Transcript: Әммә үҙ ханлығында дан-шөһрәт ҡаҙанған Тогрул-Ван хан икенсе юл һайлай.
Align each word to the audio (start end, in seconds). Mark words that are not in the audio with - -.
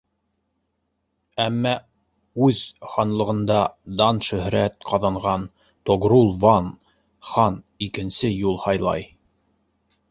Әммә 1.43 1.73
үҙ 2.47 2.61
ханлығында 2.93 3.59
дан-шөһрәт 4.01 4.89
ҡаҙанған 4.93 5.47
Тогрул-Ван 5.91 6.75
хан 7.35 7.63
икенсе 7.91 8.35
юл 8.41 8.61
һайлай. 8.67 9.09